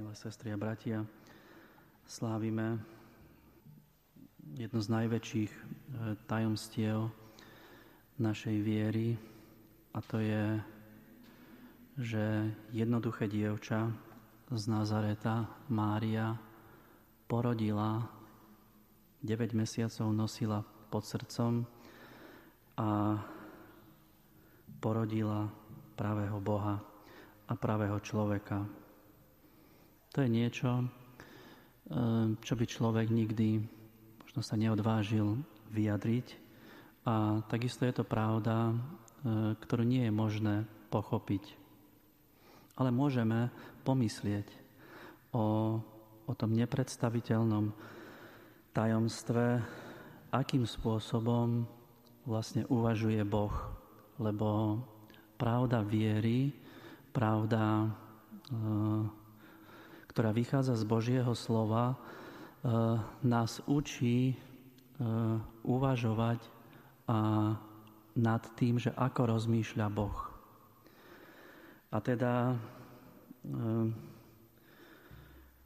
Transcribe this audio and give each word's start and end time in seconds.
milé 0.00 0.16
sestry 0.16 0.48
a 0.48 0.56
bratia, 0.56 1.04
slávime 2.08 2.80
jedno 4.56 4.80
z 4.80 4.88
najväčších 4.96 5.52
e, 5.52 5.62
tajomstiev 6.24 7.12
našej 8.16 8.56
viery 8.64 9.20
a 9.92 10.00
to 10.00 10.24
je, 10.24 10.56
že 12.00 12.24
jednoduché 12.72 13.28
dievča 13.28 13.92
z 14.48 14.62
Nazareta, 14.72 15.44
Mária, 15.68 16.32
porodila, 17.28 18.08
9 19.20 19.52
mesiacov 19.52 20.16
nosila 20.16 20.64
pod 20.88 21.04
srdcom 21.04 21.68
a 22.80 23.20
porodila 24.80 25.52
pravého 25.92 26.40
Boha 26.40 26.80
a 27.44 27.52
pravého 27.52 28.00
človeka. 28.00 28.79
To 30.10 30.26
je 30.26 30.28
niečo, 30.30 30.82
eh, 30.82 32.34
čo 32.42 32.52
by 32.58 32.64
človek 32.66 33.14
nikdy 33.14 33.62
možno 34.26 34.42
sa 34.42 34.58
neodvážil 34.58 35.38
vyjadriť. 35.70 36.26
A 37.06 37.42
takisto 37.46 37.86
je 37.86 37.94
to 37.94 38.02
pravda, 38.02 38.74
eh, 38.74 39.54
ktorú 39.54 39.86
nie 39.86 40.10
je 40.10 40.12
možné 40.14 40.56
pochopiť. 40.90 41.54
Ale 42.74 42.90
môžeme 42.90 43.54
pomyslieť 43.86 44.50
o, 45.30 45.78
o 46.26 46.32
tom 46.34 46.58
nepredstaviteľnom 46.58 47.70
tajomstve, 48.74 49.62
akým 50.34 50.66
spôsobom 50.66 51.70
vlastne 52.26 52.66
uvažuje 52.66 53.22
Boh. 53.22 53.54
Lebo 54.18 54.80
pravda 55.38 55.86
viery, 55.86 56.50
pravda 57.14 57.86
eh, 58.50 59.19
ktorá 60.20 60.36
vychádza 60.36 60.76
z 60.76 60.84
Božieho 60.84 61.32
slova, 61.32 61.96
e, 61.96 61.96
nás 63.24 63.64
učí 63.64 64.28
e, 64.28 64.34
uvažovať 65.64 66.44
nad 68.20 68.42
tým, 68.52 68.76
že 68.76 68.92
ako 69.00 69.32
rozmýšľa 69.32 69.86
Boh. 69.88 70.18
A 71.88 72.04
teda 72.04 72.52
e, 72.52 72.54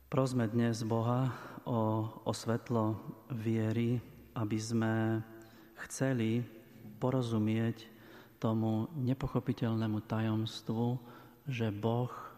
prosme 0.07 0.47
dnes 0.47 0.87
Boha 0.87 1.35
o, 1.67 2.07
o 2.23 2.31
svetlo 2.31 2.95
viery, 3.35 3.99
aby 4.39 4.59
sme 4.63 5.19
chceli 5.83 6.47
porozumieť 7.03 7.91
tomu 8.39 8.87
nepochopiteľnému 9.03 9.99
tajomstvu, 10.07 10.95
že 11.51 11.75
Boh 11.75 12.34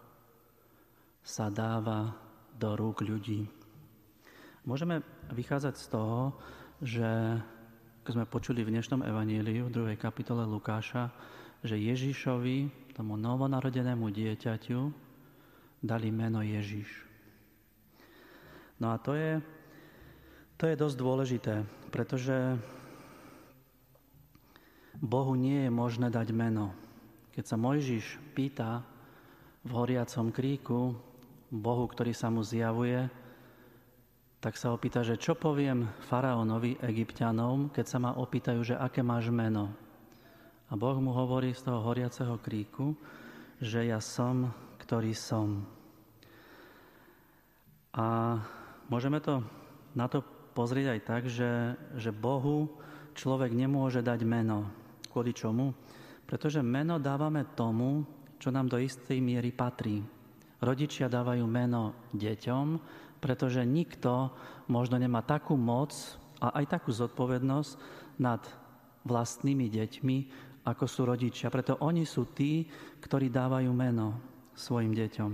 sa 1.26 1.50
dáva 1.50 2.14
do 2.54 2.78
rúk 2.78 3.02
ľudí. 3.02 3.50
Môžeme 4.62 5.02
vychádzať 5.34 5.74
z 5.74 5.86
toho, 5.90 6.38
že 6.78 7.42
keď 8.06 8.12
sme 8.14 8.30
počuli 8.30 8.62
v 8.62 8.70
dnešnom 8.70 9.02
evaníliu, 9.02 9.66
v 9.66 9.74
druhej 9.74 9.98
kapitole 9.98 10.46
Lukáša, 10.46 11.10
že 11.66 11.74
Ježišovi, 11.74 12.94
tomu 12.94 13.18
novonarodenému 13.18 14.06
dieťaťu, 14.06 14.80
dali 15.82 16.14
meno 16.14 16.46
Ježiš. 16.46 16.86
No 18.78 18.94
a 18.94 19.02
to 19.02 19.18
je, 19.18 19.42
to 20.54 20.70
je 20.70 20.78
dosť 20.78 20.96
dôležité, 20.96 21.54
pretože 21.90 22.54
Bohu 25.02 25.34
nie 25.34 25.66
je 25.66 25.70
možné 25.74 26.06
dať 26.06 26.30
meno. 26.30 26.70
Keď 27.34 27.44
sa 27.50 27.58
Mojžiš 27.58 28.22
pýta 28.30 28.86
v 29.66 29.70
horiacom 29.74 30.30
kríku, 30.30 30.94
Bohu, 31.50 31.86
ktorý 31.86 32.10
sa 32.10 32.26
mu 32.26 32.42
zjavuje, 32.42 33.06
tak 34.42 34.54
sa 34.58 34.70
opýta, 34.70 35.02
že 35.02 35.18
čo 35.18 35.34
poviem 35.34 35.90
faraónovi, 36.06 36.78
egyptianom, 36.82 37.70
keď 37.70 37.86
sa 37.86 37.98
ma 37.98 38.14
opýtajú, 38.14 38.62
že 38.62 38.78
aké 38.78 39.02
máš 39.02 39.30
meno. 39.30 39.70
A 40.66 40.74
Boh 40.74 40.98
mu 40.98 41.14
hovorí 41.14 41.54
z 41.54 41.66
toho 41.66 41.82
horiaceho 41.82 42.38
kríku, 42.42 42.94
že 43.62 43.86
ja 43.86 44.02
som, 44.02 44.50
ktorý 44.82 45.14
som. 45.14 45.62
A 47.96 48.38
môžeme 48.90 49.22
to 49.22 49.40
na 49.96 50.10
to 50.10 50.20
pozrieť 50.52 50.86
aj 50.94 51.00
tak, 51.06 51.22
že, 51.30 51.78
že 51.96 52.10
Bohu 52.12 52.68
človek 53.16 53.54
nemôže 53.54 54.04
dať 54.04 54.20
meno. 54.28 54.68
Kvôli 55.08 55.32
čomu? 55.32 55.72
Pretože 56.28 56.60
meno 56.60 57.00
dávame 57.00 57.46
tomu, 57.56 58.04
čo 58.36 58.52
nám 58.52 58.68
do 58.68 58.76
istej 58.76 59.16
miery 59.22 59.54
patrí. 59.54 60.04
Rodičia 60.56 61.12
dávajú 61.12 61.44
meno 61.44 62.08
deťom, 62.16 62.66
pretože 63.20 63.60
nikto 63.64 64.32
možno 64.72 64.96
nemá 64.96 65.20
takú 65.20 65.56
moc 65.56 65.92
a 66.40 66.56
aj 66.60 66.80
takú 66.80 66.92
zodpovednosť 66.92 67.72
nad 68.20 68.40
vlastnými 69.04 69.68
deťmi, 69.68 70.16
ako 70.66 70.84
sú 70.88 71.06
rodičia. 71.06 71.52
Preto 71.52 71.78
oni 71.84 72.02
sú 72.08 72.32
tí, 72.32 72.66
ktorí 72.98 73.30
dávajú 73.30 73.70
meno 73.70 74.18
svojim 74.56 74.96
deťom. 74.96 75.32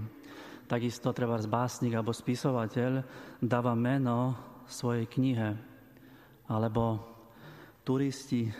Takisto 0.67 1.15
treba 1.15 1.39
básnik 1.41 1.95
alebo 1.95 2.17
spisovateľ 2.17 2.93
dáva 3.41 3.73
meno 3.77 4.35
svojej 4.67 5.07
knihe. 5.09 5.51
Alebo 6.49 7.01
turisti, 7.87 8.49
e, 8.49 8.53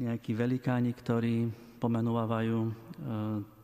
nejakí 0.00 0.32
velikáni, 0.32 0.96
ktorí 0.96 1.48
pomenúvajú 1.80 2.58
e, 2.64 2.72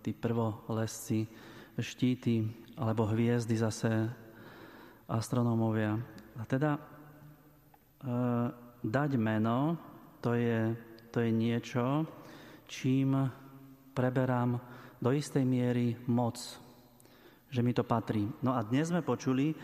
tí 0.06 0.14
prvolesci, 0.14 1.26
štíty 1.74 2.46
alebo 2.78 3.10
hviezdy 3.10 3.58
zase 3.58 3.90
astronómovia. 5.10 5.98
A 6.38 6.42
teda 6.46 6.78
e, 6.78 6.80
dať 8.86 9.10
meno, 9.18 9.74
to 10.22 10.38
je, 10.38 10.78
to 11.10 11.18
je 11.18 11.30
niečo, 11.34 12.06
čím 12.70 13.18
preberám 13.90 14.62
do 15.02 15.10
istej 15.10 15.42
miery 15.42 15.98
moc, 16.06 16.38
že 17.50 17.66
mi 17.66 17.74
to 17.74 17.82
patrí. 17.82 18.30
No 18.46 18.54
a 18.54 18.62
dnes 18.62 18.94
sme 18.94 19.02
počuli, 19.02 19.58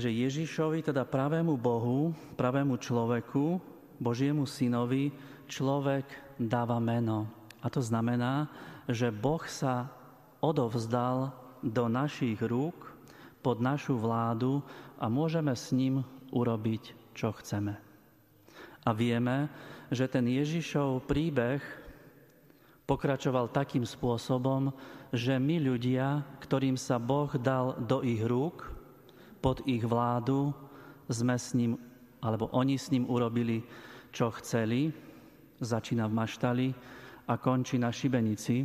že 0.00 0.08
Ježišovi, 0.08 0.80
teda 0.80 1.04
pravému 1.04 1.60
Bohu, 1.60 2.16
pravému 2.40 2.80
človeku, 2.80 3.60
Božiemu 4.00 4.48
synovi, 4.48 5.12
človek 5.44 6.38
dáva 6.40 6.80
meno. 6.80 7.26
A 7.62 7.66
to 7.70 7.82
znamená, 7.82 8.46
že 8.86 9.10
Boh 9.10 9.42
sa 9.46 9.90
odovzdal 10.38 11.34
do 11.62 11.90
našich 11.90 12.38
rúk 12.38 12.94
pod 13.42 13.58
našu 13.58 13.98
vládu 13.98 14.62
a 14.98 15.10
môžeme 15.10 15.54
s 15.54 15.74
ním 15.74 16.06
urobiť, 16.30 17.14
čo 17.14 17.34
chceme. 17.34 17.74
A 18.86 18.90
vieme, 18.94 19.50
že 19.90 20.06
ten 20.06 20.24
Ježišov 20.24 21.04
príbeh 21.04 21.60
pokračoval 22.88 23.52
takým 23.52 23.84
spôsobom, 23.84 24.72
že 25.12 25.36
my 25.36 25.60
ľudia, 25.60 26.24
ktorým 26.40 26.78
sa 26.78 26.96
Boh 26.96 27.28
dal 27.36 27.76
do 27.84 28.00
ich 28.00 28.22
rúk, 28.24 28.70
pod 29.44 29.62
ich 29.68 29.84
vládu, 29.84 30.56
sme 31.08 31.36
s 31.36 31.52
ním, 31.52 31.76
alebo 32.20 32.50
oni 32.52 32.76
s 32.76 32.90
ním 32.92 33.08
urobili, 33.08 33.64
čo 34.12 34.32
chceli, 34.40 34.92
začína 35.60 36.08
v 36.08 36.16
maštali, 36.16 36.68
a 37.28 37.36
končí 37.36 37.76
na 37.76 37.92
šibenici, 37.92 38.64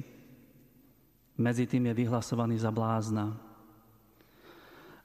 medzi 1.44 1.68
tým 1.68 1.92
je 1.92 2.00
vyhlasovaný 2.00 2.56
za 2.56 2.72
blázna. 2.72 3.36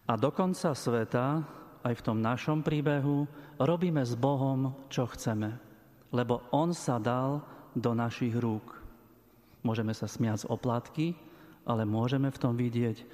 A 0.08 0.12
do 0.16 0.30
konca 0.30 0.72
sveta, 0.72 1.42
aj 1.82 1.94
v 1.98 2.04
tom 2.04 2.22
našom 2.22 2.62
príbehu, 2.62 3.26
robíme 3.58 4.00
s 4.06 4.14
Bohom, 4.14 4.86
čo 4.88 5.10
chceme, 5.10 5.58
lebo 6.14 6.46
On 6.54 6.70
sa 6.70 6.96
dal 7.02 7.42
do 7.74 7.92
našich 7.92 8.32
rúk. 8.38 8.78
Môžeme 9.66 9.92
sa 9.92 10.06
smiať 10.06 10.46
z 10.46 10.50
oplatky, 10.54 11.06
ale 11.68 11.84
môžeme 11.84 12.32
v 12.32 12.40
tom 12.40 12.54
vidieť 12.56 13.04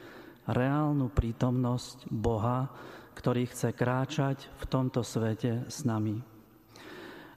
reálnu 0.46 1.08
prítomnosť 1.10 2.06
Boha, 2.12 2.70
ktorý 3.16 3.48
chce 3.48 3.72
kráčať 3.72 4.52
v 4.60 4.64
tomto 4.68 5.00
svete 5.00 5.66
s 5.66 5.82
nami. 5.82 6.20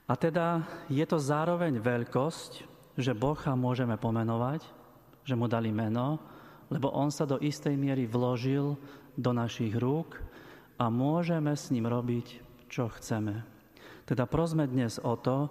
A 0.08 0.14
teda 0.16 0.64
je 0.88 1.04
to 1.08 1.18
zároveň 1.18 1.80
veľkosť, 1.82 2.77
že 2.98 3.14
Boha 3.14 3.54
môžeme 3.54 3.94
pomenovať, 3.96 4.66
že 5.22 5.38
mu 5.38 5.46
dali 5.46 5.70
meno, 5.70 6.18
lebo 6.74 6.90
on 6.92 7.14
sa 7.14 7.30
do 7.30 7.38
istej 7.38 7.78
miery 7.78 8.10
vložil 8.10 8.76
do 9.14 9.32
našich 9.32 9.78
rúk 9.78 10.18
a 10.82 10.90
môžeme 10.90 11.54
s 11.54 11.70
ním 11.70 11.86
robiť, 11.86 12.42
čo 12.68 12.90
chceme. 12.92 13.46
Teda 14.04 14.26
prosme 14.26 14.66
dnes 14.66 14.98
o 15.00 15.14
to, 15.16 15.48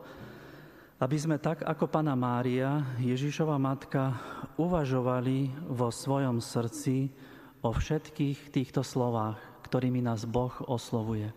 aby 0.96 1.16
sme 1.20 1.36
tak 1.36 1.60
ako 1.60 1.92
Pana 1.92 2.16
Mária, 2.16 2.96
Ježišova 3.04 3.60
matka, 3.60 4.16
uvažovali 4.56 5.52
vo 5.68 5.92
svojom 5.92 6.40
srdci 6.40 7.12
o 7.60 7.68
všetkých 7.68 8.48
týchto 8.48 8.80
slovách, 8.80 9.36
ktorými 9.68 10.00
nás 10.00 10.24
Boh 10.24 10.52
oslovuje. 10.64 11.28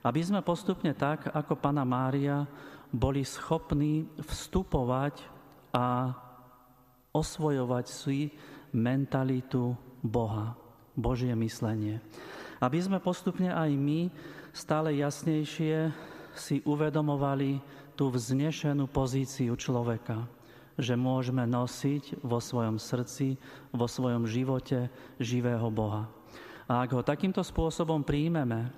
Aby 0.00 0.20
sme 0.24 0.40
postupne 0.40 0.96
tak, 0.96 1.28
ako 1.28 1.60
Pana 1.60 1.84
Mária, 1.84 2.48
boli 2.88 3.20
schopní 3.24 4.08
vstupovať 4.16 5.41
a 5.72 6.12
osvojovať 7.12 7.86
si 7.88 8.32
mentalitu 8.72 9.76
Boha, 10.00 10.56
Božie 10.96 11.32
myslenie. 11.36 12.00
Aby 12.62 12.78
sme 12.78 12.98
postupne 13.02 13.52
aj 13.52 13.70
my 13.74 14.08
stále 14.54 14.96
jasnejšie 15.00 15.92
si 16.32 16.64
uvedomovali 16.64 17.60
tú 17.96 18.08
vznešenú 18.08 18.88
pozíciu 18.88 19.52
človeka, 19.56 20.24
že 20.80 20.96
môžeme 20.96 21.44
nosiť 21.44 22.24
vo 22.24 22.40
svojom 22.40 22.80
srdci, 22.80 23.36
vo 23.72 23.84
svojom 23.84 24.24
živote 24.24 24.88
živého 25.20 25.68
Boha. 25.68 26.08
A 26.64 26.88
ak 26.88 26.90
ho 26.96 27.02
takýmto 27.04 27.44
spôsobom 27.44 28.00
príjmeme, 28.00 28.72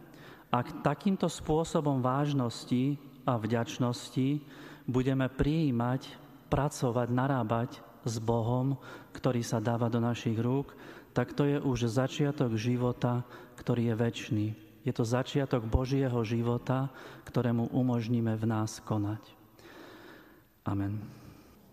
ak 0.51 0.83
takýmto 0.83 1.31
spôsobom 1.31 2.03
vážnosti 2.03 2.99
a 3.23 3.39
vďačnosti 3.39 4.43
budeme 4.87 5.27
prijímať, 5.31 6.24
pracovať, 6.49 7.09
narábať 7.11 7.71
s 8.05 8.21
Bohom, 8.21 8.77
ktorý 9.17 9.41
sa 9.41 9.59
dáva 9.59 9.89
do 9.89 9.99
našich 9.99 10.37
rúk, 10.37 10.77
tak 11.15 11.33
to 11.33 11.47
je 11.47 11.59
už 11.63 11.89
začiatok 11.89 12.59
života, 12.59 13.23
ktorý 13.57 13.91
je 13.91 13.95
väčší. 13.95 14.47
Je 14.85 14.93
to 14.93 15.07
začiatok 15.07 15.65
Božieho 15.65 16.21
života, 16.27 16.93
ktorému 17.25 17.73
umožníme 17.73 18.37
v 18.37 18.45
nás 18.45 18.83
konať. 18.85 19.23
Amen. 20.69 21.24